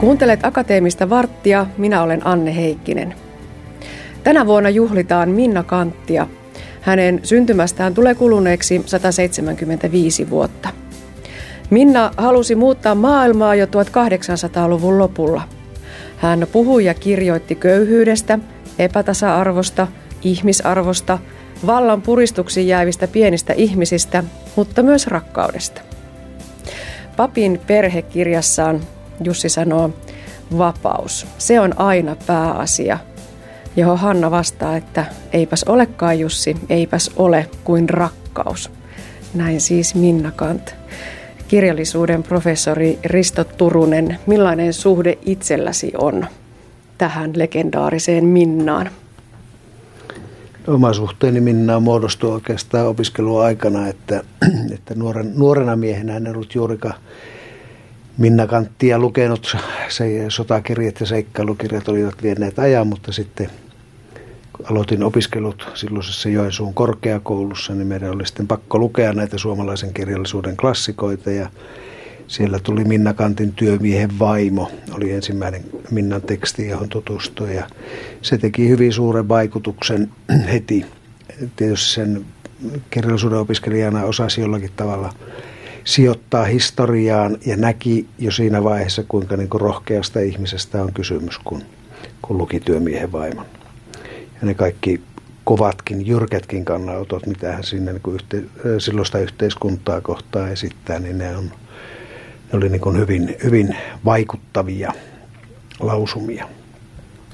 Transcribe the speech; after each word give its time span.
Kuuntelet 0.00 0.44
Akateemista 0.44 1.10
varttia, 1.10 1.66
minä 1.78 2.02
olen 2.02 2.26
Anne 2.26 2.56
Heikkinen. 2.56 3.14
Tänä 4.24 4.46
vuonna 4.46 4.70
juhlitaan 4.70 5.28
Minna 5.28 5.62
Kanttia. 5.62 6.26
Hänen 6.80 7.20
syntymästään 7.22 7.94
tulee 7.94 8.14
kuluneeksi 8.14 8.82
175 8.86 10.30
vuotta. 10.30 10.68
Minna 11.70 12.10
halusi 12.16 12.54
muuttaa 12.54 12.94
maailmaa 12.94 13.54
jo 13.54 13.66
1800-luvun 13.66 14.98
lopulla. 14.98 15.42
Hän 16.16 16.46
puhui 16.52 16.84
ja 16.84 16.94
kirjoitti 16.94 17.54
köyhyydestä, 17.54 18.38
epätasa-arvosta, 18.78 19.86
ihmisarvosta, 20.22 21.18
vallan 21.66 22.02
puristuksiin 22.02 22.68
jäävistä 22.68 23.08
pienistä 23.08 23.52
ihmisistä, 23.52 24.24
mutta 24.56 24.82
myös 24.82 25.06
rakkaudesta. 25.06 25.80
Papin 27.16 27.60
perhekirjassaan 27.66 28.80
Jussi 29.24 29.48
sanoo, 29.48 29.90
vapaus, 30.58 31.26
se 31.38 31.60
on 31.60 31.80
aina 31.80 32.16
pääasia. 32.26 32.98
Johon 33.76 33.98
Hanna 33.98 34.30
vastaa, 34.30 34.76
että 34.76 35.04
eipäs 35.32 35.64
olekaan 35.64 36.18
Jussi, 36.18 36.56
eipäs 36.68 37.10
ole 37.16 37.50
kuin 37.64 37.88
rakkaus. 37.88 38.70
Näin 39.34 39.60
siis 39.60 39.94
Minna 39.94 40.30
Kant. 40.30 40.74
Kirjallisuuden 41.48 42.22
professori 42.22 42.98
Risto 43.04 43.44
Turunen, 43.44 44.18
millainen 44.26 44.72
suhde 44.72 45.18
itselläsi 45.22 45.92
on 45.98 46.26
tähän 46.98 47.30
legendaariseen 47.34 48.24
Minnaan? 48.24 48.90
Oma 50.66 50.92
suhteeni 50.92 51.40
Minnaan 51.40 51.82
muodostui 51.82 52.32
oikeastaan 52.32 52.86
opiskeluaikana, 52.86 53.88
että, 53.88 54.22
että 54.74 54.94
nuoren, 54.94 55.32
nuorena 55.36 55.76
miehenä 55.76 56.16
en 56.16 56.28
ollut 56.28 56.54
juurikaan 56.54 56.94
Minna 58.18 58.46
Kanttia 58.46 58.98
lukenut. 58.98 59.56
Se, 59.88 60.24
sotakirjat 60.28 61.00
ja 61.00 61.06
seikkailukirjat 61.06 61.88
olivat 61.88 62.22
vienneet 62.22 62.58
ajan, 62.58 62.86
mutta 62.86 63.12
sitten 63.12 63.50
kun 64.52 64.66
aloitin 64.70 65.02
opiskelut 65.02 65.68
silloisessa 65.74 66.28
Joensuun 66.28 66.74
korkeakoulussa, 66.74 67.74
niin 67.74 67.86
meidän 67.86 68.10
oli 68.10 68.26
sitten 68.26 68.46
pakko 68.46 68.78
lukea 68.78 69.12
näitä 69.12 69.38
suomalaisen 69.38 69.94
kirjallisuuden 69.94 70.56
klassikoita 70.56 71.30
ja 71.30 71.48
siellä 72.26 72.58
tuli 72.58 72.84
Minna 72.84 73.12
Kantin 73.12 73.52
työmiehen 73.52 74.18
vaimo, 74.18 74.70
oli 74.92 75.12
ensimmäinen 75.12 75.64
Minnan 75.90 76.22
teksti, 76.22 76.68
johon 76.68 76.88
tutustuin 76.88 77.54
ja 77.54 77.66
se 78.22 78.38
teki 78.38 78.68
hyvin 78.68 78.92
suuren 78.92 79.28
vaikutuksen 79.28 80.10
heti. 80.52 80.86
Tietysti 81.56 81.94
sen 81.94 82.24
kirjallisuuden 82.90 83.38
opiskelijana 83.38 84.04
osasi 84.04 84.40
jollakin 84.40 84.70
tavalla 84.76 85.12
sijoittaa 85.86 86.44
historiaan 86.44 87.38
ja 87.46 87.56
näki 87.56 88.06
jo 88.18 88.30
siinä 88.30 88.64
vaiheessa, 88.64 89.04
kuinka 89.08 89.36
niin 89.36 89.48
kuin 89.48 89.60
rohkeasta 89.60 90.20
ihmisestä 90.20 90.82
on 90.82 90.92
kysymys, 90.92 91.38
kun, 91.38 91.62
kun 92.22 92.38
luki 92.38 92.60
työmiehen 92.60 93.12
vaimon. 93.12 93.46
Ja 94.40 94.46
ne 94.46 94.54
kaikki 94.54 95.00
kovatkin, 95.44 96.06
jyrkätkin 96.06 96.64
kannanotot, 96.64 97.26
mitä 97.26 97.52
hän 97.52 97.64
sinne 97.64 97.92
niin 97.92 98.14
yhte, 98.14 98.42
silloista 98.78 99.18
yhteiskuntaa 99.18 100.00
kohtaa 100.00 100.48
esittää, 100.48 100.98
niin 100.98 101.18
ne, 101.18 101.36
on, 101.36 101.44
ne 101.44 102.58
oli 102.58 102.68
niin 102.68 102.80
kuin 102.80 102.98
hyvin, 102.98 103.36
hyvin 103.44 103.76
vaikuttavia 104.04 104.92
lausumia. 105.80 106.48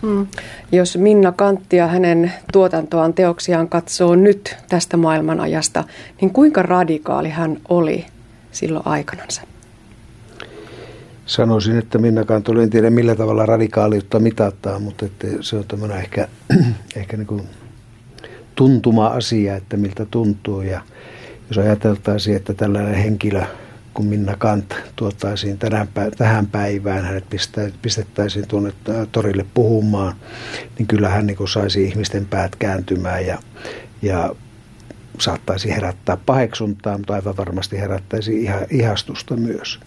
Hmm. 0.03 0.27
Jos 0.73 0.97
Minna 0.97 1.33
Kanttia 1.33 1.87
hänen 1.87 2.33
tuotantoaan 2.53 3.15
teoksiaan 3.15 3.69
katsoo 3.69 4.15
nyt 4.15 4.57
tästä 4.69 4.97
maailmanajasta, 4.97 5.85
niin 6.21 6.31
kuinka 6.31 6.63
radikaali 6.63 7.29
hän 7.29 7.59
oli 7.69 8.07
silloin 8.53 8.87
aikanansa? 8.87 9.43
Sanoisin, 11.27 11.79
että 11.79 11.99
Minna 11.99 12.25
Kantoli, 12.25 12.63
en 12.63 12.71
tiedä 12.71 12.91
millä 12.91 13.15
tavalla 13.15 13.47
radikaaliutta 13.47 14.21
mitataan, 14.21 14.83
mutta 14.83 15.07
että 15.07 15.27
se 15.41 15.57
on 15.57 15.65
tämmöinen 15.69 15.99
ehkä, 15.99 16.29
ehkä 16.97 17.17
niin 17.17 17.27
kuin 17.27 17.43
tuntuma-asia, 18.55 19.57
että 19.57 19.77
miltä 19.77 20.07
tuntuu. 20.11 20.63
Ja 20.63 20.81
jos 21.49 21.59
ajateltaisiin, 21.59 22.37
että 22.37 22.55
tällainen 22.55 22.95
henkilö 22.95 23.43
kun 23.95 24.07
Minna 24.07 24.37
Kant 24.37 24.75
tuotaisiin 24.97 25.59
tänään, 25.59 25.89
tähän 26.19 26.47
päivään, 26.47 27.05
hänet 27.05 27.25
pistettäisiin 27.83 28.49
tuonne 28.49 28.73
torille 29.13 29.47
puhumaan, 29.55 30.15
niin 30.79 30.87
kyllä 30.87 31.09
hän 31.09 31.27
niin 31.27 31.49
saisi 31.53 31.85
ihmisten 31.85 32.27
päät 32.27 32.57
kääntymään 32.57 33.27
ja, 33.27 33.39
ja 34.03 34.35
saattaisi 35.19 35.71
herättää 35.71 36.17
paheksuntaa, 36.17 36.99
mutta 36.99 37.15
aivan 37.15 37.37
varmasti 37.37 37.79
herättäisi 37.79 38.49
ihastusta 38.71 39.37
myös. 39.37 39.81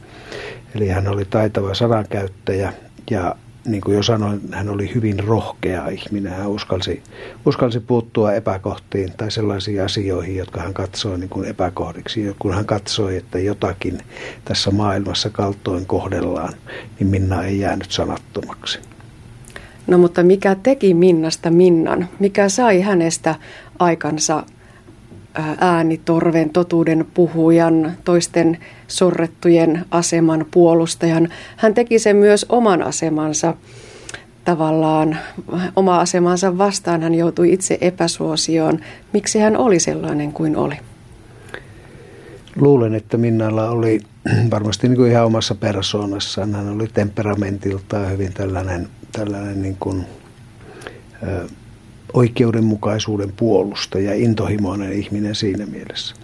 Eli 0.75 0.87
hän 0.87 1.07
oli 1.07 1.25
taitava 1.25 1.73
sanankäyttäjä 1.73 2.73
ja 3.11 3.35
niin 3.65 3.81
kuin 3.81 3.95
jo 3.95 4.03
sanoin, 4.03 4.41
hän 4.51 4.69
oli 4.69 4.91
hyvin 4.95 5.19
rohkea 5.19 5.87
ihminen. 5.87 6.33
Hän 6.33 6.47
uskalsi, 6.47 7.03
uskalsi 7.45 7.79
puuttua 7.79 8.33
epäkohtiin 8.33 9.13
tai 9.17 9.31
sellaisiin 9.31 9.83
asioihin, 9.83 10.35
jotka 10.35 10.61
hän 10.61 10.73
katsoi 10.73 11.19
niin 11.19 11.29
kuin 11.29 11.47
epäkohdiksi. 11.47 12.35
Kun 12.39 12.53
hän 12.53 12.65
katsoi, 12.65 13.17
että 13.17 13.39
jotakin 13.39 13.97
tässä 14.45 14.71
maailmassa 14.71 15.29
kaltoin 15.29 15.85
kohdellaan, 15.85 16.53
niin 16.99 17.07
Minna 17.07 17.43
ei 17.43 17.59
jäänyt 17.59 17.91
sanattomaksi. 17.91 18.79
No 19.87 19.97
mutta 19.97 20.23
mikä 20.23 20.55
teki 20.55 20.93
Minnasta 20.93 21.51
Minnan? 21.51 22.09
Mikä 22.19 22.49
sai 22.49 22.81
hänestä 22.81 23.35
aikansa 23.79 24.43
äänitorven, 25.59 26.49
totuuden 26.49 27.05
puhujan, 27.13 27.91
toisten 28.03 28.57
sorrettujen 28.87 29.85
aseman 29.91 30.45
puolustajan. 30.51 31.29
Hän 31.57 31.73
teki 31.73 31.99
sen 31.99 32.15
myös 32.15 32.45
oman 32.49 32.83
asemansa 32.83 33.53
tavallaan, 34.45 35.17
oma 35.75 35.99
asemansa 35.99 36.57
vastaan. 36.57 37.01
Hän 37.01 37.15
joutui 37.15 37.53
itse 37.53 37.77
epäsuosioon. 37.81 38.79
Miksi 39.13 39.39
hän 39.39 39.57
oli 39.57 39.79
sellainen 39.79 40.33
kuin 40.33 40.57
oli? 40.57 40.75
Luulen, 42.55 42.95
että 42.95 43.17
Minnalla 43.17 43.69
oli 43.69 43.99
varmasti 44.51 44.87
niin 44.87 44.97
kuin 44.97 45.11
ihan 45.11 45.25
omassa 45.25 45.55
persoonassaan. 45.55 46.55
Hän 46.55 46.69
oli 46.69 46.87
temperamentiltaan 46.93 48.11
hyvin 48.11 48.33
tällainen, 48.33 48.87
tällainen 49.11 49.61
niin 49.61 49.77
kuin, 49.79 50.05
oikeudenmukaisuuden 52.15 53.33
puolustaja, 53.37 54.13
intohimoinen 54.13 54.93
ihminen 54.93 55.35
siinä 55.35 55.65
mielessä. 55.65 56.15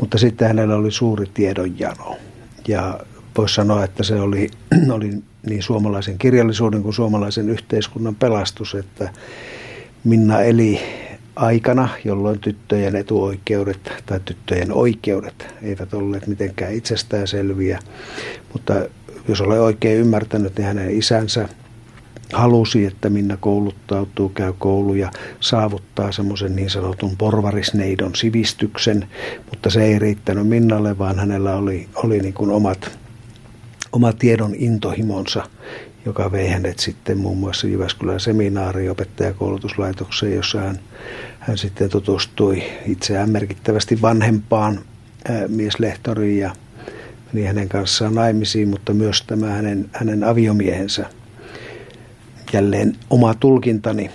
Mutta 0.00 0.18
sitten 0.18 0.48
hänellä 0.48 0.76
oli 0.76 0.90
suuri 0.90 1.26
tiedonjano. 1.34 2.16
Ja 2.68 3.00
voisi 3.38 3.54
sanoa, 3.54 3.84
että 3.84 4.02
se 4.02 4.20
oli, 4.20 4.50
oli 4.96 5.10
niin 5.46 5.62
suomalaisen 5.62 6.18
kirjallisuuden 6.18 6.82
kuin 6.82 6.94
suomalaisen 6.94 7.48
yhteiskunnan 7.48 8.14
pelastus, 8.14 8.74
että 8.74 9.10
Minna 10.04 10.42
eli 10.42 10.80
aikana, 11.36 11.88
jolloin 12.04 12.38
tyttöjen 12.38 12.96
etuoikeudet 12.96 13.92
tai 14.06 14.20
tyttöjen 14.24 14.72
oikeudet 14.72 15.46
eivät 15.62 15.94
olleet 15.94 16.26
mitenkään 16.26 16.72
itsestäänselviä. 16.72 17.78
Mutta 18.52 18.74
jos 19.28 19.40
olen 19.40 19.60
oikein 19.60 19.98
ymmärtänyt, 19.98 20.56
niin 20.56 20.66
hänen 20.66 20.90
isänsä 20.90 21.48
halusi, 22.32 22.84
että 22.86 23.10
Minna 23.10 23.36
kouluttautuu, 23.36 24.28
käy 24.28 24.52
kouluja, 24.58 25.10
saavuttaa 25.40 26.12
semmoisen 26.12 26.56
niin 26.56 26.70
sanotun 26.70 27.16
porvarisneidon 27.16 28.14
sivistyksen, 28.14 29.08
mutta 29.50 29.70
se 29.70 29.84
ei 29.84 29.98
riittänyt 29.98 30.48
Minnalle, 30.48 30.98
vaan 30.98 31.18
hänellä 31.18 31.56
oli, 31.56 31.88
oli 31.94 32.18
niin 32.18 32.34
kuin 32.34 32.50
omat, 32.50 32.98
oma 33.92 34.12
tiedon 34.12 34.54
intohimonsa, 34.54 35.44
joka 36.06 36.32
vei 36.32 36.48
hänet 36.48 36.78
sitten 36.78 37.18
muun 37.18 37.38
muassa 37.38 37.66
Jyväskylän 37.66 38.20
seminaari 38.20 38.88
opettajakoulutuslaitokseen, 38.88 40.34
jossa 40.34 40.60
hän, 40.60 40.78
hän 41.38 41.58
sitten 41.58 41.90
tutustui 41.90 42.62
itseään 42.86 43.30
merkittävästi 43.30 44.02
vanhempaan 44.02 44.80
ää, 45.28 45.48
mieslehtoriin 45.48 46.38
ja 46.38 46.50
meni 47.32 47.46
hänen 47.46 47.68
kanssaan 47.68 48.14
naimisiin, 48.14 48.68
mutta 48.68 48.94
myös 48.94 49.22
tämä 49.22 49.46
hänen, 49.46 49.90
hänen 49.92 50.24
aviomiehensä– 50.24 51.06
jälleen 52.52 52.96
oma 53.10 53.34
tulkintani. 53.34 54.10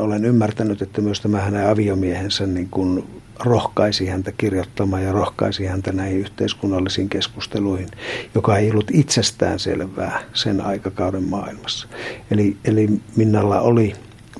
Olen 0.00 0.24
ymmärtänyt, 0.24 0.82
että 0.82 1.00
myös 1.00 1.20
tämä 1.20 1.40
hänen 1.40 1.68
aviomiehensä 1.68 2.46
niin 2.46 2.68
kuin 2.70 3.04
rohkaisi 3.44 4.06
häntä 4.06 4.32
kirjoittamaan 4.32 5.02
ja 5.02 5.12
rohkaisi 5.12 5.66
häntä 5.66 5.92
näihin 5.92 6.18
yhteiskunnallisiin 6.18 7.08
keskusteluihin, 7.08 7.88
joka 8.34 8.56
ei 8.56 8.70
ollut 8.70 8.90
itsestään 8.92 9.58
selvää 9.58 10.22
sen 10.34 10.60
aikakauden 10.60 11.24
maailmassa. 11.24 11.88
Eli, 12.30 12.56
eli 12.64 12.88
Minnalla 13.16 13.60
oli 13.60 13.92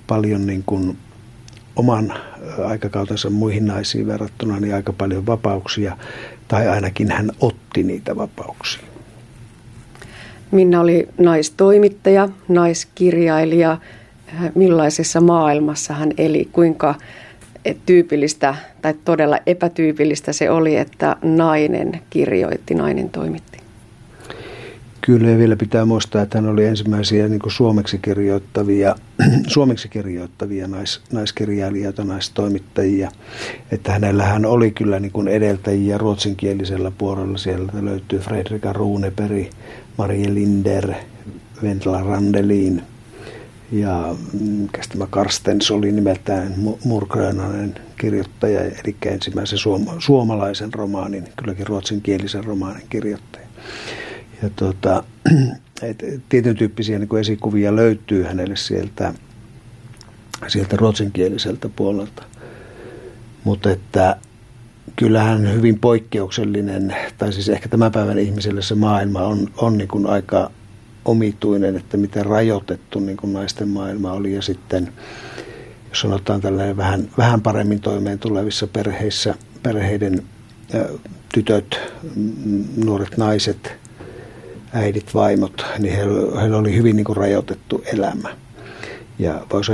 paljon 0.07 0.47
niin 0.47 0.63
kuin 0.67 0.97
oman 1.77 2.15
aikakautensa 2.67 3.31
muihin 3.31 3.67
naisiin 3.67 4.07
verrattuna 4.07 4.61
niin 4.61 4.75
aika 4.75 4.93
paljon 4.93 5.27
vapauksia, 5.27 5.97
tai 6.49 6.69
ainakin 6.69 7.11
hän 7.11 7.31
otti 7.41 7.83
niitä 7.83 8.17
vapauksia. 8.17 8.83
Minna 10.51 10.81
oli 10.81 11.09
naistoimittaja, 11.19 12.29
naiskirjailija. 12.49 13.79
Millaisessa 14.55 15.21
maailmassa 15.21 15.95
hän 15.95 16.13
eli? 16.19 16.49
Kuinka 16.53 16.95
tyypillistä 17.87 18.55
tai 18.83 18.95
todella 19.05 19.39
epätyypillistä 19.47 20.33
se 20.33 20.51
oli, 20.51 20.77
että 20.77 21.17
nainen 21.23 22.01
kirjoitti, 22.11 22.75
nainen 22.75 23.11
toimitti? 23.11 23.57
Kyllä 25.01 25.31
ja 25.31 25.39
vielä 25.39 25.57
pitää 25.57 25.85
muistaa, 25.85 26.23
että 26.23 26.39
hän 26.39 26.51
oli 26.51 26.65
ensimmäisiä 26.65 27.29
niin 27.29 27.41
suomeksi 27.47 27.99
kirjoittavia, 27.99 28.95
suomeksi 29.47 29.89
kirjoittavia 29.89 30.69
nais, 30.69 31.01
naiskirjailijoita, 31.13 32.05
naistoimittajia. 32.05 33.11
Että 33.73 33.93
hänellähän 33.93 34.47
oli 34.47 34.71
kyllä 34.71 35.01
niin 35.01 35.13
kuin 35.13 35.29
edeltäjiä 35.29 35.99
ruotsinkielisellä 35.99 36.93
puolella. 36.99 37.39
Sieltä 37.39 37.85
löytyy 37.85 38.19
Fredrika 38.19 38.73
Runeperi, 38.73 39.51
Marie 39.99 40.35
Linder, 40.35 40.95
Vendla 41.63 42.03
Randelin 42.03 42.83
ja 43.73 44.15
mikäs 44.41 44.89
tämä 44.89 45.07
Karstens 45.07 45.71
oli 45.71 45.93
nimeltään 45.93 46.55
murkrönainen 46.85 47.75
kirjoittaja, 48.01 48.61
eli 48.61 48.97
ensimmäisen 49.07 49.59
suoma, 49.59 49.95
suomalaisen 49.99 50.75
romaanin, 50.75 51.29
kylläkin 51.37 51.67
ruotsinkielisen 51.67 52.45
romaanin 52.45 52.87
kirjoittaja. 52.91 53.47
Ja 54.43 54.51
tuota, 54.57 55.05
et, 55.83 56.05
tietyn 56.29 56.57
tyyppisiä 56.57 56.99
niin 56.99 57.19
esikuvia 57.21 57.77
löytyy 57.77 58.23
hänelle 58.23 58.57
sieltä, 58.57 59.15
sieltä 60.49 60.77
ruotsinkieliseltä 60.77 61.69
puolelta. 61.69 62.23
Mutta 63.45 63.71
että 63.71 64.17
kyllähän 64.97 65.53
hyvin 65.53 65.79
poikkeuksellinen, 65.79 66.97
tai 67.19 67.33
siis 67.33 67.49
ehkä 67.49 67.69
tämän 67.69 67.93
päivän 67.93 68.19
ihmiselle 68.19 68.63
se 68.63 68.75
maailma 68.75 69.21
on, 69.23 69.49
on 69.57 69.79
niin 69.79 69.89
kuin 69.89 70.07
aika 70.07 70.51
omituinen, 71.05 71.77
että 71.77 71.97
miten 71.97 72.27
rajoitettu 72.27 73.01
niin 73.01 73.17
kuin 73.17 73.33
naisten 73.33 73.69
maailma 73.69 74.13
oli. 74.13 74.35
Ja 74.35 74.43
sitten, 74.43 74.93
jos 75.89 76.01
sanotaan 76.01 76.41
tällainen 76.41 76.77
vähän, 76.77 77.09
vähän 77.19 77.41
paremmin 77.41 77.81
toimeen 77.81 78.19
tulevissa 78.19 78.67
perheissä, 78.67 79.35
perheiden 79.63 80.23
tytöt, 81.35 81.81
nuoret 82.85 83.17
naiset, 83.17 83.73
äidit, 84.73 85.15
vaimot, 85.15 85.67
niin 85.79 85.95
heillä, 85.95 86.41
heillä 86.41 86.57
oli 86.57 86.77
hyvin 86.77 86.97
niin 86.97 87.05
kuin 87.05 87.17
rajoitettu 87.17 87.83
elämä. 87.93 88.29
Ja 89.19 89.47
voisi, 89.53 89.73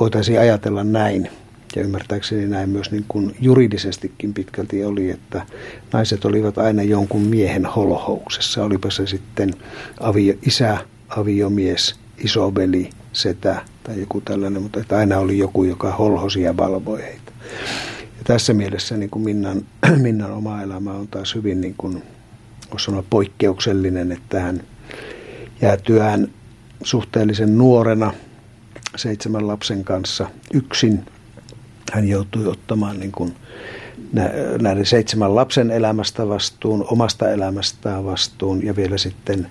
voitaisiin 0.00 0.40
ajatella 0.40 0.84
näin, 0.84 1.28
ja 1.76 1.82
ymmärtääkseni 1.82 2.46
näin 2.46 2.70
myös 2.70 2.90
niin 2.90 3.04
kuin 3.08 3.36
juridisestikin 3.40 4.34
pitkälti 4.34 4.84
oli, 4.84 5.10
että 5.10 5.46
naiset 5.92 6.24
olivat 6.24 6.58
aina 6.58 6.82
jonkun 6.82 7.22
miehen 7.22 7.66
holhouksessa. 7.66 8.64
Olipa 8.64 8.90
se 8.90 9.06
sitten 9.06 9.54
avio, 10.00 10.34
isä, 10.46 10.78
aviomies, 11.08 11.94
isoveli, 12.18 12.90
setä 13.12 13.60
tai 13.82 14.00
joku 14.00 14.20
tällainen, 14.20 14.62
mutta 14.62 14.80
että 14.80 14.96
aina 14.96 15.18
oli 15.18 15.38
joku, 15.38 15.64
joka 15.64 15.92
holhosi 15.92 16.42
ja 16.42 16.56
valvoi 16.56 17.02
heitä. 17.02 17.32
Ja 18.18 18.24
tässä 18.24 18.54
mielessä 18.54 18.96
niin 18.96 19.10
kuin 19.10 19.22
Minnan, 19.22 19.62
Minnan 20.02 20.32
oma 20.32 20.62
elämä 20.62 20.92
on 20.92 21.08
taas 21.08 21.34
hyvin 21.34 21.60
niin 21.60 21.74
kuin, 21.78 22.02
sanoa, 22.78 23.04
poikkeuksellinen, 23.10 24.12
että 24.12 24.40
hän 24.40 24.62
jäätyään 25.62 26.28
suhteellisen 26.82 27.58
nuorena 27.58 28.12
seitsemän 28.96 29.48
lapsen 29.48 29.84
kanssa 29.84 30.30
yksin 30.52 31.06
hän 31.94 32.08
joutui 32.08 32.46
ottamaan 32.46 33.00
niin 33.00 33.12
kuin 33.12 33.34
näiden 34.60 34.86
seitsemän 34.86 35.34
lapsen 35.34 35.70
elämästä 35.70 36.28
vastuun, 36.28 36.86
omasta 36.90 37.30
elämästään 37.30 38.04
vastuun 38.04 38.64
ja 38.64 38.76
vielä 38.76 38.98
sitten 38.98 39.46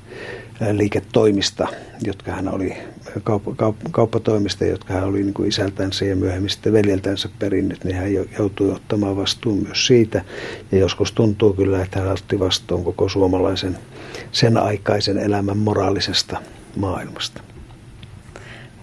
liiketoimista, 0.71 1.67
jotka 2.03 2.31
hän 2.31 2.47
oli, 2.47 2.77
kauppa, 3.23 3.51
kaup- 3.51 3.89
kauppatoimista, 3.91 4.65
jotka 4.65 4.93
hän 4.93 5.03
oli 5.03 5.23
niin 5.23 5.33
kuin 5.33 5.49
isältänsä 5.49 6.05
ja 6.05 6.15
myöhemmin 6.15 6.49
sitten 6.49 6.73
veljeltänsä 6.73 7.29
perinnyt, 7.39 7.83
niin 7.83 7.95
hän 7.95 8.13
joutui 8.13 8.71
ottamaan 8.71 9.17
vastuun 9.17 9.63
myös 9.63 9.87
siitä. 9.87 10.21
Ja 10.71 10.77
joskus 10.77 11.11
tuntuu 11.11 11.53
kyllä, 11.53 11.83
että 11.83 11.99
hän 11.99 12.11
otti 12.11 12.39
vastuun 12.39 12.83
koko 12.83 13.09
suomalaisen 13.09 13.77
sen 14.31 14.57
aikaisen 14.57 15.17
elämän 15.17 15.57
moraalisesta 15.57 16.37
maailmasta. 16.75 17.52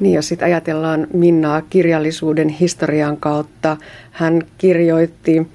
Niin, 0.00 0.14
jos 0.14 0.28
sitten 0.28 0.46
ajatellaan 0.46 1.06
Minnaa 1.12 1.62
kirjallisuuden 1.62 2.48
historian 2.48 3.16
kautta, 3.16 3.76
hän 4.10 4.42
kirjoitti 4.58 5.46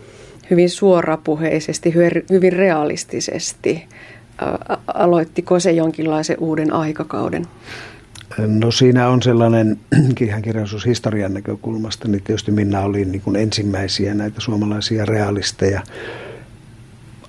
hyvin 0.50 0.70
suorapuheisesti, 0.70 1.94
hyvin 2.30 2.54
realistisesti. 2.54 3.86
Aloittiko 4.88 5.60
se 5.60 5.72
jonkinlaisen 5.72 6.38
uuden 6.40 6.74
aikakauden? 6.74 7.46
No 8.38 8.72
siinä 8.72 9.10
on 9.10 9.22
sellainen 9.22 9.80
ihan 10.22 10.42
kirjallisuushistorian 10.42 11.34
näkökulmasta, 11.34 12.08
niin 12.08 12.24
tietysti 12.24 12.52
Minna 12.52 12.82
oli 12.82 13.06
niin 13.06 13.22
kuin 13.22 13.36
ensimmäisiä 13.36 14.14
näitä 14.14 14.42
suomalaisia 14.42 15.06
realisteja, 15.06 15.82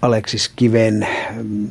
Aleksis 0.02 0.52
Kiven 0.56 1.06
mm, 1.34 1.68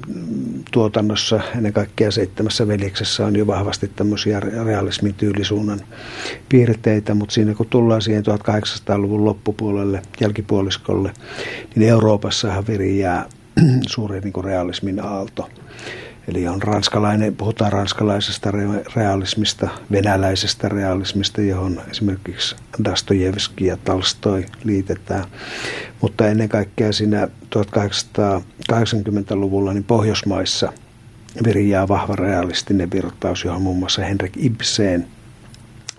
tuotannossa, 0.72 1.40
ennen 1.56 1.74
kaikkea 1.74 2.12
seitsemässä 2.12 2.68
veljeksessä 2.68 3.26
on 3.26 3.36
jo 3.36 3.48
vahvasti 3.48 3.92
tämmöisiä 3.96 4.40
realismin 4.40 5.14
tyylisuunnan 5.14 5.82
piirteitä, 6.50 7.14
mutta 7.14 7.34
siinä 7.34 7.54
kun 7.54 7.68
tullaan 7.70 8.02
siihen 8.02 8.24
1800-luvun 8.26 9.26
loppupuolelle, 9.26 10.02
jälkipuoliskolle, 10.22 11.12
niin 11.76 11.90
Euroopassahan 11.90 12.68
viriää 12.68 13.26
suuri 13.88 14.22
niin 14.22 14.44
realismin 14.46 15.04
aalto. 15.04 15.50
Eli 16.28 16.48
on 16.48 16.62
ranskalainen, 16.62 17.36
puhutaan 17.36 17.72
ranskalaisesta 17.72 18.52
realismista, 18.96 19.70
venäläisestä 19.92 20.70
realismista, 20.70 21.42
johon 21.42 21.82
esimerkiksi 21.92 22.56
Dostojevski 22.84 23.66
ja 23.66 23.78
Tolstoi 23.78 24.46
liitetään. 24.64 25.26
Mutta 26.02 26.28
ennen 26.28 26.50
kaikkea 26.50 26.94
siinä 26.94 27.28
1880-luvulla 27.56 29.74
niin 29.74 29.84
Pohjoismaissa 29.84 30.74
viriää 31.44 31.88
vahva 31.88 32.16
realistinen 32.16 32.92
virtaus, 32.92 33.44
johon 33.44 33.62
muun 33.62 33.80
muassa 33.80 34.02
Henrik 34.02 34.34
Ibsen, 34.38 35.08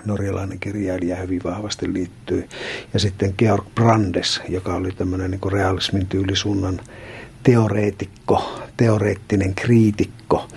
norjalainen 0.04 0.58
kirjailija, 0.58 1.16
hyvin 1.16 1.40
vahvasti 1.44 1.92
liittyy. 1.92 2.48
Ja 2.94 3.00
sitten 3.00 3.34
Georg 3.38 3.64
Brandes, 3.74 4.40
joka 4.48 4.74
oli 4.74 4.92
tämmöinen 4.92 5.30
niin 5.30 5.52
realismin 5.52 6.06
tyylisuunnan 6.06 6.80
teoreetikko, 7.46 8.60
teoreettinen 8.76 9.54
kriitikko, 9.54 10.48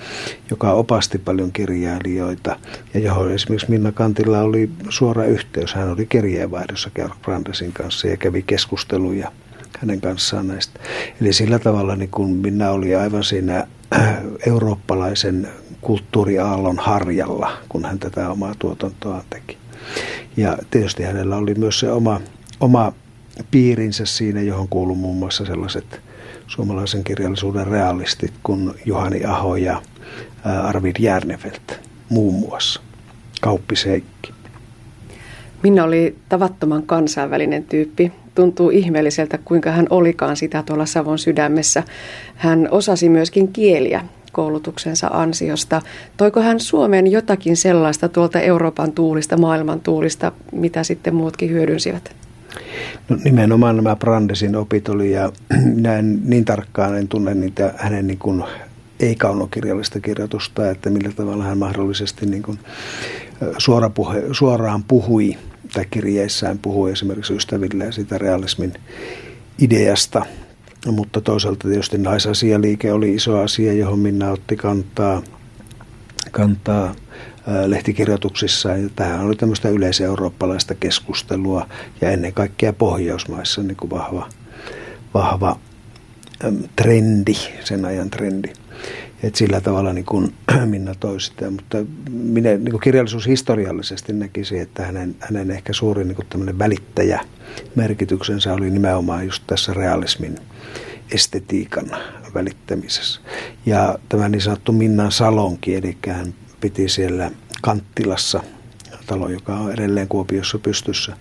joka 0.50 0.71
opasti 0.71 1.18
paljon 1.18 1.51
kirjailijoita 1.51 2.59
ja 2.94 3.00
johon 3.00 3.31
esimerkiksi 3.31 3.69
Minna 3.69 3.91
Kantilla 3.91 4.39
oli 4.39 4.69
suora 4.89 5.25
yhteys. 5.25 5.74
Hän 5.74 5.91
oli 5.91 6.06
kirjeenvaihdossa 6.06 6.89
Georg 6.95 7.13
Brandesin 7.21 7.74
kanssa 7.74 8.07
ja 8.07 8.18
kävi 8.18 8.42
keskusteluja 8.42 9.31
hänen 9.80 10.02
kanssaan 10.02 10.47
näistä. 10.47 10.80
Eli 11.21 11.33
sillä 11.33 11.59
tavalla 11.59 11.95
niin 11.95 12.09
kun 12.09 12.30
Minna 12.30 12.69
oli 12.69 12.95
aivan 12.95 13.23
siinä 13.23 13.68
äh, 13.95 14.18
eurooppalaisen 14.47 15.47
kulttuuriaallon 15.81 16.80
harjalla, 16.80 17.52
kun 17.69 17.85
hän 17.85 17.99
tätä 17.99 18.30
omaa 18.30 18.56
tuotantoa 18.59 19.23
teki. 19.30 19.57
Ja 20.37 20.57
tietysti 20.71 21.04
hänellä 21.04 21.37
oli 21.37 21.56
myös 21.56 21.80
se 21.80 21.92
oma, 21.92 22.21
oma 22.59 22.94
piirinsä 23.51 24.05
siinä, 24.05 24.41
johon 24.41 24.67
kuuluu 24.69 24.95
muun 24.95 25.17
muassa 25.17 25.45
sellaiset 25.45 26.01
suomalaisen 26.47 27.03
kirjallisuuden 27.03 27.67
realistit 27.67 28.33
kuin 28.43 28.71
Juhani 28.85 29.25
Aho 29.25 29.55
ja 29.55 29.81
Arvid 30.63 30.95
Järnefelt 30.99 31.79
muun 32.09 32.33
muassa. 32.33 32.81
Kauppis 33.41 33.85
Heikki. 33.85 34.33
Minna 35.63 35.83
oli 35.83 36.15
tavattoman 36.29 36.83
kansainvälinen 36.83 37.63
tyyppi. 37.63 38.11
Tuntuu 38.35 38.69
ihmeelliseltä, 38.69 39.37
kuinka 39.37 39.71
hän 39.71 39.87
olikaan 39.89 40.37
sitä 40.37 40.63
tuolla 40.63 40.85
Savon 40.85 41.19
sydämessä. 41.19 41.83
Hän 42.35 42.67
osasi 42.71 43.09
myöskin 43.09 43.47
kieliä 43.47 44.05
koulutuksensa 44.31 45.07
ansiosta. 45.07 45.81
Toiko 46.17 46.41
hän 46.41 46.59
Suomeen 46.59 47.11
jotakin 47.11 47.57
sellaista 47.57 48.09
tuolta 48.09 48.39
Euroopan 48.39 48.91
tuulista, 48.91 49.37
maailman 49.37 49.79
tuulista, 49.79 50.31
mitä 50.51 50.83
sitten 50.83 51.15
muutkin 51.15 51.49
hyödynsivät? 51.49 52.15
No, 53.09 53.18
nimenomaan 53.23 53.75
nämä 53.75 53.95
Brandesin 53.95 54.56
opit 54.56 54.89
oli 54.89 55.11
ja 55.11 55.31
näin 55.75 56.21
niin 56.30 56.45
tarkkaan 56.45 56.97
en 56.97 57.07
tunne 57.07 57.33
niitä 57.33 57.73
hänen 57.78 58.07
niin 58.07 58.19
kuin 58.19 58.44
ei-kaunokirjallista 58.99 59.99
kirjoitusta, 59.99 60.71
että 60.71 60.89
millä 60.89 61.11
tavalla 61.16 61.44
hän 61.44 61.57
mahdollisesti 61.57 62.25
niin 62.25 62.44
kuin 62.44 62.59
suora 63.57 63.89
puhe, 63.89 64.23
suoraan 64.31 64.83
puhui 64.83 65.37
tai 65.73 65.85
kirjeissään 65.92 66.59
puhui 66.59 66.92
esimerkiksi 66.92 67.33
ystävilleen 67.33 67.94
siitä 67.94 68.18
realismin 68.18 68.73
ideasta. 69.59 70.25
Mutta 70.92 71.21
toisaalta 71.21 71.68
tietysti 71.68 71.97
naisasialiike 71.97 72.92
oli 72.92 73.16
iso 73.16 73.39
asia, 73.39 73.73
johon 73.73 73.99
Minna 73.99 74.31
otti 74.31 74.56
kantaa, 74.56 75.21
kantaa 76.31 76.95
lehtikirjoituksissa. 77.65 78.69
Tähän 78.95 79.19
oli 79.19 79.35
tämmöistä 79.35 79.69
yleiseurooppalaista 79.69 80.75
keskustelua 80.75 81.67
ja 82.01 82.11
ennen 82.11 82.33
kaikkea 82.33 82.73
Pohjoismaissa 82.73 83.63
niin 83.63 83.77
kuin 83.77 83.89
vahva, 83.89 84.29
vahva 85.13 85.59
trendi, 86.75 87.35
sen 87.63 87.85
ajan 87.85 88.09
trendi. 88.09 88.49
Et 89.23 89.35
sillä 89.35 89.61
tavalla 89.61 89.93
niin 89.93 90.05
kuin 90.05 90.33
Minna 90.65 90.95
toi 90.95 91.21
sitä, 91.21 91.49
mutta 91.49 91.77
minä 92.11 92.49
niin 92.49 92.71
kuin 92.71 92.81
kirjallisuushistoriallisesti 92.81 94.13
näkisin, 94.13 94.61
että 94.61 94.85
hänen, 94.85 95.15
hänen 95.19 95.51
ehkä 95.51 95.73
suurin 95.73 96.07
niin 96.07 96.59
välittäjä 96.59 97.21
merkityksensä 97.75 98.53
oli 98.53 98.69
nimenomaan 98.69 99.25
just 99.25 99.43
tässä 99.47 99.73
realismin 99.73 100.35
estetiikan 101.11 101.91
välittämisessä. 102.33 103.21
Ja 103.65 103.99
tämä 104.09 104.29
niin 104.29 104.41
sanottu 104.41 104.71
Minnan 104.71 105.11
salonki, 105.11 105.75
eli 105.75 105.97
hän 106.07 106.33
piti 106.61 106.89
siellä 106.89 107.31
Kanttilassa, 107.61 108.44
talo, 109.06 109.30
joka 109.30 109.56
on 109.56 109.71
edelleen 109.71 110.07
Kuopiossa 110.07 110.59
pystyssä, 110.59 111.18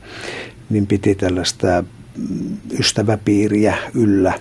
niin 0.71 0.87
piti 0.87 1.14
tällaista 1.14 1.85
mm, 2.16 2.57
ystäväpiiriä 2.78 3.76
yllä, 3.95 4.33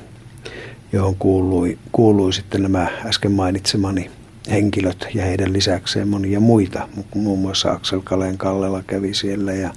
johon 0.93 1.15
kuului, 1.15 1.77
kuului 1.91 2.33
sitten 2.33 2.61
nämä 2.63 2.87
äsken 3.05 3.31
mainitsemani 3.31 4.11
henkilöt 4.51 5.07
ja 5.13 5.25
heidän 5.25 5.53
lisäkseen 5.53 6.07
monia 6.07 6.39
muita. 6.39 6.87
Muun 7.15 7.39
muassa 7.39 7.71
Aksel 7.71 8.01
Kaleen 8.03 8.37
Kallela 8.37 8.83
kävi 8.87 9.13
siellä 9.13 9.53
ja, 9.53 9.73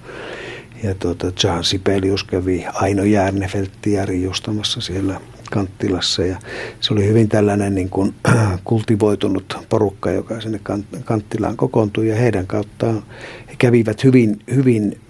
ja 0.82 0.94
tuota, 0.94 1.32
John 1.44 1.64
Sibelius 1.64 2.24
kävi 2.24 2.66
Aino 2.74 3.04
Järnefeltti 3.04 3.92
justamassa 4.22 4.80
siellä 4.80 5.20
Kanttilassa. 5.50 6.24
Ja 6.24 6.38
se 6.80 6.94
oli 6.94 7.06
hyvin 7.06 7.28
tällainen 7.28 7.74
niin 7.74 7.88
kuin, 7.88 8.14
kultivoitunut 8.64 9.58
porukka, 9.68 10.10
joka 10.10 10.40
sinne 10.40 10.60
Kanttilaan 11.04 11.56
kokoontui 11.56 12.08
ja 12.08 12.16
heidän 12.16 12.46
kauttaan 12.46 13.02
he 13.48 13.54
kävivät 13.58 14.04
hyvin, 14.04 14.38
hyvin 14.54 15.00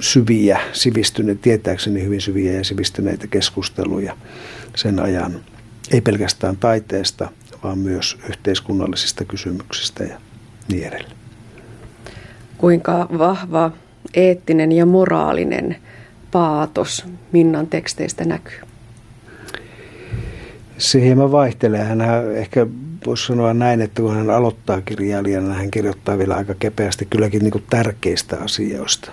syviä, 0.00 0.60
sivistyneitä, 0.72 1.42
tietääkseni 1.42 2.04
hyvin 2.04 2.20
syviä 2.20 2.52
ja 2.52 2.64
sivistyneitä 2.64 3.26
keskusteluja 3.26 4.16
sen 4.76 5.00
ajan. 5.00 5.40
Ei 5.90 6.00
pelkästään 6.00 6.56
taiteesta, 6.56 7.30
vaan 7.62 7.78
myös 7.78 8.18
yhteiskunnallisista 8.28 9.24
kysymyksistä 9.24 10.04
ja 10.04 10.20
niin 10.68 10.86
edelleen. 10.86 11.16
Kuinka 12.58 13.08
vahva 13.18 13.70
eettinen 14.14 14.72
ja 14.72 14.86
moraalinen 14.86 15.76
paatos 16.30 17.04
Minnan 17.32 17.66
teksteistä 17.66 18.24
näkyy? 18.24 18.69
Se 20.80 21.00
hieman 21.00 21.32
vaihtelee. 21.32 21.84
Hän 21.84 22.00
ehkä 22.34 22.66
voisi 23.06 23.26
sanoa 23.26 23.54
näin, 23.54 23.80
että 23.80 24.02
kun 24.02 24.14
hän 24.14 24.30
aloittaa 24.30 24.80
kirjailijana, 24.80 25.54
hän 25.54 25.70
kirjoittaa 25.70 26.18
vielä 26.18 26.34
aika 26.34 26.54
kepeästi 26.54 27.06
kylläkin 27.10 27.42
niin 27.42 27.64
tärkeistä 27.70 28.36
asioista. 28.40 29.12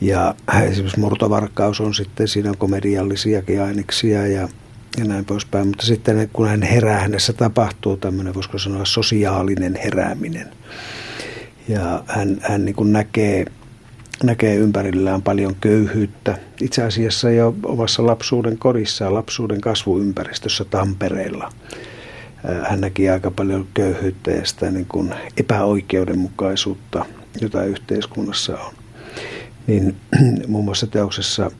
Ja 0.00 0.34
esimerkiksi 0.62 1.00
murtovarkkaus 1.00 1.80
on 1.80 1.94
sitten, 1.94 2.28
siinä 2.28 2.50
on 2.50 2.58
komediallisiakin 2.58 3.62
aineksia 3.62 4.26
ja 4.26 4.48
ja 4.98 5.04
näin 5.04 5.24
poispäin. 5.24 5.66
Mutta 5.66 5.86
sitten 5.86 6.30
kun 6.32 6.48
hän 6.48 6.62
herää, 6.62 7.00
hänessä 7.00 7.32
tapahtuu 7.32 7.96
tämmöinen, 7.96 8.34
voisiko 8.34 8.58
sanoa, 8.58 8.84
sosiaalinen 8.84 9.78
herääminen. 9.84 10.48
Ja 11.68 12.04
hän, 12.06 12.38
hän 12.40 12.64
niin 12.64 12.92
näkee, 12.92 13.44
näkee 14.22 14.54
ympärillään 14.54 15.22
paljon 15.22 15.56
köyhyyttä. 15.60 16.38
Itse 16.60 16.82
asiassa 16.82 17.30
jo 17.30 17.54
omassa 17.62 18.06
lapsuuden 18.06 18.58
kodissaan, 18.58 19.14
lapsuuden 19.14 19.60
kasvuympäristössä 19.60 20.64
Tampereella. 20.64 21.52
Hän 22.68 22.80
näki 22.80 23.08
aika 23.08 23.30
paljon 23.30 23.66
köyhyyttä 23.74 24.30
ja 24.30 24.46
sitä 24.46 24.70
niin 24.70 24.86
kuin 24.86 25.14
epäoikeudenmukaisuutta, 25.36 27.06
jota 27.40 27.64
yhteiskunnassa 27.64 28.58
on. 28.58 28.74
Niin 29.66 29.96
muun 30.48 30.64
muassa 30.64 30.86
teoksessa 30.86 31.50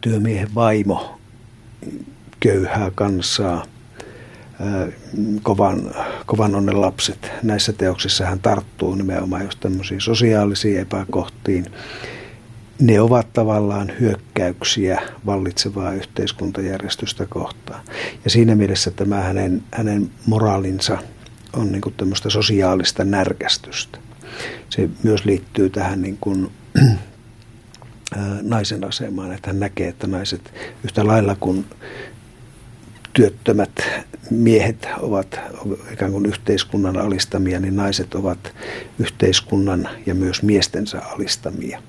työmiehen 0.00 0.54
vaimo 0.54 1.18
köyhää 2.40 2.90
kansaa, 2.94 3.64
kovan, 5.42 5.94
kovan 6.26 6.54
onnen 6.54 6.80
lapset. 6.80 7.30
Näissä 7.42 7.72
teoksissa 7.72 8.26
hän 8.26 8.40
tarttuu 8.40 8.94
nimenomaan 8.94 9.44
just 9.44 9.60
tämmöisiin 9.60 10.00
sosiaalisiin 10.00 10.80
epäkohtiin. 10.80 11.66
Ne 12.80 13.00
ovat 13.00 13.32
tavallaan 13.32 13.92
hyökkäyksiä 14.00 15.02
vallitsevaa 15.26 15.92
yhteiskuntajärjestystä 15.92 17.26
kohtaan. 17.26 17.80
Ja 18.24 18.30
siinä 18.30 18.54
mielessä 18.54 18.90
tämä 18.90 19.20
hänen, 19.20 19.62
hänen 19.72 20.10
moraalinsa 20.26 20.98
on 21.52 21.72
niin 21.72 21.82
kuin 21.82 21.94
tämmöistä 21.96 22.30
sosiaalista 22.30 23.04
närkästystä. 23.04 23.98
Se 24.70 24.88
myös 25.02 25.24
liittyy 25.24 25.70
tähän 25.70 26.02
niin 26.02 26.18
kuin, 26.20 26.50
naisen 28.42 28.84
asemaan, 28.84 29.32
että 29.32 29.48
hän 29.48 29.60
näkee, 29.60 29.88
että 29.88 30.06
naiset 30.06 30.54
yhtä 30.84 31.06
lailla 31.06 31.36
kuin 31.40 31.64
työttömät 33.12 33.70
miehet 34.30 34.88
ovat 35.00 35.40
ikään 35.92 36.12
kuin 36.12 36.26
yhteiskunnan 36.26 36.98
alistamia, 36.98 37.60
niin 37.60 37.76
naiset 37.76 38.14
ovat 38.14 38.54
yhteiskunnan 38.98 39.88
ja 40.06 40.14
myös 40.14 40.42
miestensä 40.42 41.00
alistamia. 41.00 41.82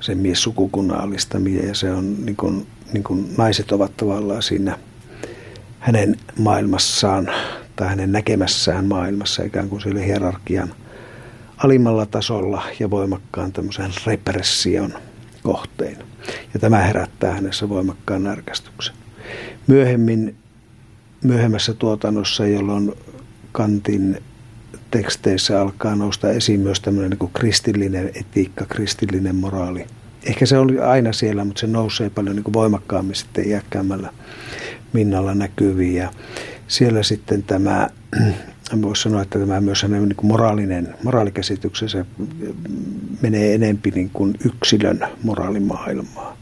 Se 0.00 0.14
mies 0.14 0.42
sukukunnan 0.42 1.00
alistamia 1.00 1.66
ja 1.66 1.74
se 1.74 1.90
on 1.90 2.24
niin 2.24 2.36
kuin, 2.36 2.66
niin 2.92 3.04
kuin 3.04 3.34
naiset 3.38 3.72
ovat 3.72 3.96
tavallaan 3.96 4.42
siinä 4.42 4.78
hänen 5.78 6.16
maailmassaan 6.38 7.28
tai 7.76 7.88
hänen 7.88 8.12
näkemässään 8.12 8.84
maailmassa 8.84 9.42
ikään 9.42 9.68
kuin 9.68 9.80
sille 9.80 10.06
hierarkian 10.06 10.74
alimmalla 11.56 12.06
tasolla 12.06 12.62
ja 12.80 12.90
voimakkaan 12.90 13.52
tämmöisen 13.52 13.90
repression 14.06 14.94
kohteina. 15.42 16.04
Ja 16.54 16.60
tämä 16.60 16.78
herättää 16.78 17.32
hänessä 17.34 17.68
voimakkaan 17.68 18.24
närkästyksen. 18.24 18.94
Myöhemmin, 19.66 20.36
myöhemmässä 21.22 21.74
tuotannossa, 21.74 22.46
jolloin 22.46 22.92
Kantin 23.52 24.22
teksteissä 24.90 25.60
alkaa 25.60 25.96
nousta 25.96 26.30
esiin 26.30 26.60
myös 26.60 26.80
tämmöinen 26.80 27.10
niin 27.10 27.18
kuin 27.18 27.32
kristillinen 27.32 28.10
etiikka, 28.14 28.66
kristillinen 28.66 29.36
moraali. 29.36 29.86
Ehkä 30.26 30.46
se 30.46 30.58
oli 30.58 30.78
aina 30.78 31.12
siellä, 31.12 31.44
mutta 31.44 31.60
se 31.60 31.66
nousee 31.66 32.10
paljon 32.10 32.36
niin 32.36 32.44
kuin 32.44 32.52
voimakkaammin 32.52 33.14
sitten 33.14 33.48
iäkkäämmällä 33.48 34.12
Minnalla 34.92 35.34
näkyviin. 35.34 35.94
Ja 35.94 36.12
siellä 36.68 37.02
sitten 37.02 37.42
tämä 37.42 37.88
voisi 38.82 39.02
sanoa, 39.02 39.22
että 39.22 39.38
tämä 39.38 39.60
myös 39.60 39.82
hänen 39.82 40.08
niin 40.08 40.16
kuin 40.16 40.26
moraalinen, 40.26 40.94
moraalikäsityksensä 41.04 42.04
menee 43.20 43.54
enempi 43.54 43.90
niin 43.90 44.10
kuin 44.10 44.34
yksilön 44.44 45.00
moraalimaailmaa. 45.22 46.36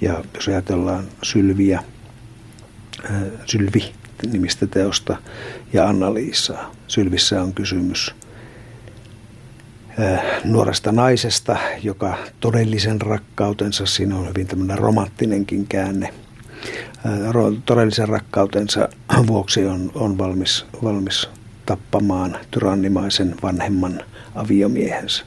Ja 0.00 0.24
jos 0.34 0.48
ajatellaan 0.48 1.04
Sylviä, 1.22 1.82
Sylvi 3.46 3.92
nimistä 4.32 4.66
teosta 4.66 5.16
ja 5.72 5.88
Anna-Liisaa. 5.88 6.74
Sylvissä 6.86 7.42
on 7.42 7.54
kysymys 7.54 8.14
äh, 10.00 10.22
nuoresta 10.44 10.92
naisesta, 10.92 11.56
joka 11.82 12.18
todellisen 12.40 13.00
rakkautensa, 13.00 13.86
siinä 13.86 14.16
on 14.16 14.28
hyvin 14.28 14.46
tämmöinen 14.46 14.78
romanttinenkin 14.78 15.66
käänne– 15.66 16.14
todellisen 17.66 18.08
rakkautensa 18.08 18.88
vuoksi 19.26 19.66
on, 19.66 19.92
on 19.94 20.18
valmis, 20.18 20.66
valmis 20.82 21.28
tappamaan 21.66 22.38
tyrannimaisen 22.50 23.34
vanhemman 23.42 24.00
aviomiehensä. 24.34 25.24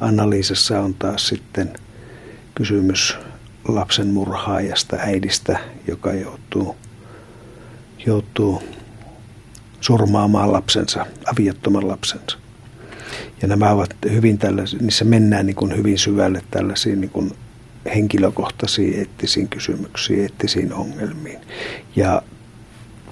Anna-Liisassa 0.00 0.80
on 0.80 0.94
taas 0.94 1.28
sitten 1.28 1.72
kysymys 2.54 3.16
lapsen 3.68 4.06
murhaajasta, 4.06 4.96
äidistä, 4.96 5.58
joka 5.86 6.12
joutuu, 6.12 6.76
joutuu 8.06 8.62
surmaamaan 9.80 10.52
lapsensa, 10.52 11.06
aviottoman 11.32 11.88
lapsensa. 11.88 12.38
Ja 13.42 13.48
nämä 13.48 13.70
ovat 13.70 13.90
hyvin 14.10 14.38
tällaisia, 14.38 14.78
niissä 14.82 15.04
mennään 15.04 15.46
niin 15.46 15.56
kuin 15.56 15.76
hyvin 15.76 15.98
syvälle 15.98 16.42
tällaisiin 16.50 17.00
niin 17.00 17.10
kuin 17.10 17.32
henkilökohtaisiin 17.94 18.98
eettisiin 18.98 19.48
kysymyksiin, 19.48 20.20
eettisiin 20.20 20.72
ongelmiin. 20.72 21.38
Ja 21.96 22.22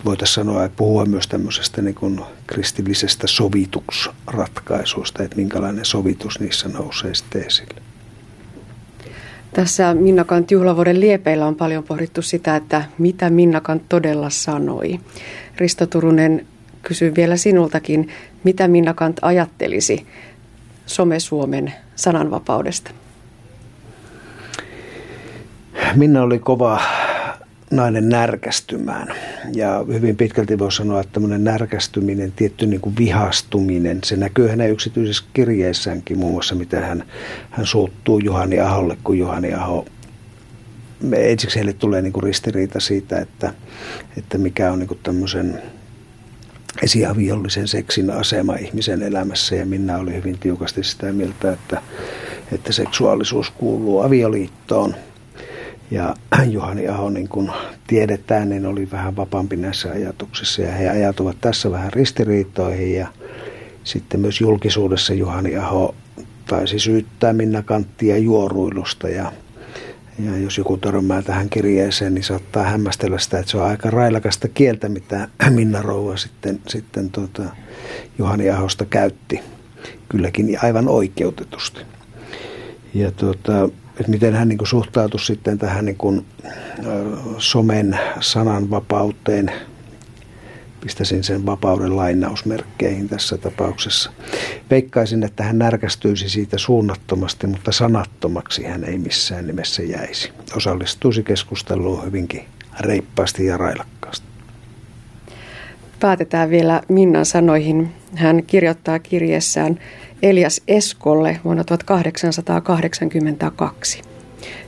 voitaisiin 0.04 0.34
sanoa, 0.34 0.64
että 0.64 0.76
puhua 0.76 1.04
myös 1.04 1.28
tämmöisestä 1.28 1.82
niin 1.82 1.94
kuin 1.94 2.20
kristillisestä 2.46 3.26
sovituksratkaisusta, 3.26 5.22
että 5.22 5.36
minkälainen 5.36 5.84
sovitus 5.84 6.40
niissä 6.40 6.68
nousee 6.68 7.14
sitten 7.14 7.46
esille. 7.46 7.82
Tässä 9.54 9.94
Minnakant 9.94 10.50
juhlavuoden 10.50 11.00
liepeillä 11.00 11.46
on 11.46 11.54
paljon 11.54 11.84
pohdittu 11.84 12.22
sitä, 12.22 12.56
että 12.56 12.84
mitä 12.98 13.30
Minnakant 13.30 13.82
todella 13.88 14.30
sanoi. 14.30 15.00
Risto 15.56 15.86
Turunen 15.86 16.46
kysyy 16.82 17.14
vielä 17.14 17.36
sinultakin, 17.36 18.08
mitä 18.44 18.68
Minnakant 18.68 19.16
ajattelisi 19.22 20.06
Some-Suomen 20.86 21.72
sananvapaudesta? 21.96 22.90
Minna 25.94 26.22
oli 26.22 26.38
kova 26.38 26.80
nainen 27.70 28.08
närkästymään. 28.08 29.14
Ja 29.52 29.84
hyvin 29.92 30.16
pitkälti 30.16 30.58
voi 30.58 30.72
sanoa, 30.72 31.00
että 31.00 31.12
tämmöinen 31.12 31.44
närkästyminen, 31.44 32.32
tietty 32.32 32.66
niin 32.66 32.80
kuin 32.80 32.96
vihastuminen, 32.98 33.98
se 34.04 34.16
näkyy 34.16 34.48
hänen 34.48 34.70
yksityisissä 34.70 35.24
kirjeissäänkin 35.32 36.18
muun 36.18 36.32
muassa, 36.32 36.54
miten 36.54 36.82
hän, 36.82 37.04
hän 37.50 37.66
suuttuu 37.66 38.18
Juhani 38.18 38.60
Aholle, 38.60 38.96
kun 39.04 39.18
Juhani 39.18 39.54
Aho 39.54 39.86
ensiksi 41.12 41.56
heille 41.56 41.72
tulee 41.72 42.02
niin 42.02 42.12
kuin 42.12 42.22
ristiriita 42.22 42.80
siitä, 42.80 43.18
että, 43.18 43.54
että 44.18 44.38
mikä 44.38 44.72
on 44.72 44.78
niin 44.78 44.88
kuin 44.88 45.00
tämmöisen 45.02 45.62
esiaviollisen 46.82 47.68
seksin 47.68 48.10
asema 48.10 48.54
ihmisen 48.54 49.02
elämässä. 49.02 49.54
Ja 49.54 49.66
minä 49.66 49.98
oli 49.98 50.14
hyvin 50.14 50.38
tiukasti 50.38 50.84
sitä 50.84 51.12
mieltä, 51.12 51.52
että, 51.52 51.82
että 52.52 52.72
seksuaalisuus 52.72 53.50
kuuluu 53.50 54.00
avioliittoon– 54.00 54.94
Ja 55.94 56.14
Juhani 56.50 56.88
Aho, 56.88 57.10
niin 57.10 57.28
kuin 57.28 57.50
tiedetään, 57.86 58.48
niin 58.48 58.66
oli 58.66 58.90
vähän 58.90 59.16
vapaampi 59.16 59.56
näissä 59.56 59.90
ajatuksissa 59.90 60.62
ja 60.62 60.72
he 60.72 60.88
ajatuvat 60.88 61.36
tässä 61.40 61.70
vähän 61.70 61.92
ristiriitoihin 61.92 62.94
ja 62.94 63.08
sitten 63.84 64.20
myös 64.20 64.40
julkisuudessa 64.40 65.14
Juhani 65.14 65.56
Aho 65.56 65.94
taisi 66.46 66.78
syyttää 66.78 67.32
Minna 67.32 67.62
Kanttia 67.62 68.18
juoruilusta 68.18 69.08
ja, 69.08 69.32
ja 70.24 70.38
jos 70.38 70.58
joku 70.58 70.76
törmää 70.76 71.22
tähän 71.22 71.50
kirjeeseen, 71.50 72.14
niin 72.14 72.24
saattaa 72.24 72.62
hämmästellä 72.62 73.18
sitä, 73.18 73.38
että 73.38 73.50
se 73.50 73.56
on 73.56 73.66
aika 73.66 73.90
railakasta 73.90 74.48
kieltä, 74.48 74.88
mitä 74.88 75.28
Minna 75.50 75.82
Rouva 75.82 76.16
sitten, 76.16 76.60
sitten 76.68 77.10
tuota, 77.10 77.42
Juhani 78.18 78.50
Ahosta 78.50 78.84
käytti. 78.84 79.40
Kylläkin 80.08 80.58
aivan 80.62 80.88
oikeutetusti. 80.88 81.80
Ja 82.94 83.10
tuota, 83.10 83.68
että 84.00 84.10
miten 84.10 84.34
hän 84.34 84.48
niin 84.48 84.58
kuin 84.58 84.68
suhtautui 84.68 85.20
sitten 85.20 85.58
tähän 85.58 85.84
niin 85.84 85.96
kuin, 85.96 86.26
somen 87.38 87.98
sananvapauteen, 88.20 89.52
pistäisin 90.80 91.24
sen 91.24 91.46
vapauden 91.46 91.96
lainausmerkkeihin 91.96 93.08
tässä 93.08 93.38
tapauksessa. 93.38 94.12
Veikkaisin, 94.70 95.22
että 95.22 95.42
hän 95.42 95.58
närkästyisi 95.58 96.28
siitä 96.28 96.58
suunnattomasti, 96.58 97.46
mutta 97.46 97.72
sanattomaksi 97.72 98.64
hän 98.64 98.84
ei 98.84 98.98
missään 98.98 99.46
nimessä 99.46 99.82
jäisi. 99.82 100.32
Osallistuisi 100.56 101.22
keskusteluun 101.22 102.04
hyvinkin 102.04 102.44
reippaasti 102.80 103.46
ja 103.46 103.56
railakkaasti. 103.56 104.26
Päätetään 106.00 106.50
vielä 106.50 106.82
Minnan 106.88 107.26
sanoihin. 107.26 107.92
Hän 108.14 108.42
kirjoittaa 108.46 108.98
kirjeessään 108.98 109.80
Elias 110.24 110.62
Eskolle 110.68 111.40
vuonna 111.44 111.64
1882. 111.64 114.02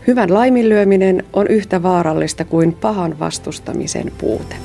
Hyvän 0.07 0.35
laiminlyöminen 0.35 1.25
on 1.33 1.47
yhtä 1.47 1.83
vaarallista 1.83 2.45
kuin 2.45 2.73
pahan 2.73 3.19
vastustamisen 3.19 4.13
puute. 4.19 4.57